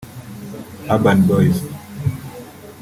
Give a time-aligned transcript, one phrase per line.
[0.89, 1.61] Urban Boyz